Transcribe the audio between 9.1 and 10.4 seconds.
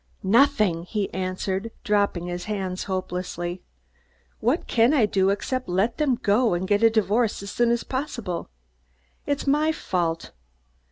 It's my fault.